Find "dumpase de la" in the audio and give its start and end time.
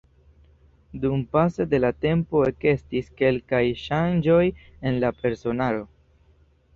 1.01-1.91